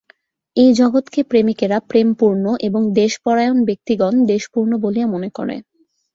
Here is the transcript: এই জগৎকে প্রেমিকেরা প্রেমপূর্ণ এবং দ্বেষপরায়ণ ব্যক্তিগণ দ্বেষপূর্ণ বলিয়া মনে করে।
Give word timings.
এই 0.57 0.71
জগৎকে 0.73 1.21
প্রেমিকেরা 1.23 1.77
প্রেমপূর্ণ 1.89 2.45
এবং 2.67 2.81
দ্বেষপরায়ণ 2.93 3.57
ব্যক্তিগণ 3.65 4.13
দ্বেষপূর্ণ 4.25 4.71
বলিয়া 4.83 5.07
মনে 5.07 5.29
করে। 5.29 5.55